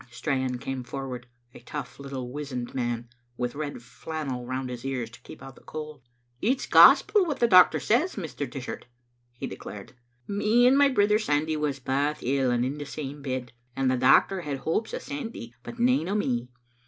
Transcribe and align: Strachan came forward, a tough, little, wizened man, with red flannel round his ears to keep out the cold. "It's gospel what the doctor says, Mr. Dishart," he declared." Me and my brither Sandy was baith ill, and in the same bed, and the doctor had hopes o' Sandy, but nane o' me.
Strachan 0.09 0.57
came 0.57 0.83
forward, 0.83 1.27
a 1.53 1.59
tough, 1.59 1.99
little, 1.99 2.31
wizened 2.31 2.73
man, 2.73 3.07
with 3.37 3.53
red 3.53 3.83
flannel 3.83 4.47
round 4.47 4.71
his 4.71 4.83
ears 4.83 5.11
to 5.11 5.21
keep 5.21 5.43
out 5.43 5.53
the 5.53 5.61
cold. 5.61 6.01
"It's 6.41 6.65
gospel 6.65 7.23
what 7.23 7.39
the 7.39 7.47
doctor 7.47 7.79
says, 7.79 8.15
Mr. 8.15 8.49
Dishart," 8.49 8.87
he 9.33 9.45
declared." 9.45 9.93
Me 10.27 10.65
and 10.65 10.75
my 10.75 10.89
brither 10.89 11.19
Sandy 11.19 11.55
was 11.55 11.77
baith 11.77 12.23
ill, 12.23 12.49
and 12.49 12.65
in 12.65 12.79
the 12.79 12.85
same 12.87 13.21
bed, 13.21 13.51
and 13.75 13.91
the 13.91 13.95
doctor 13.95 14.41
had 14.41 14.57
hopes 14.57 14.91
o' 14.95 14.97
Sandy, 14.97 15.53
but 15.61 15.77
nane 15.77 16.09
o' 16.09 16.15
me. 16.15 16.49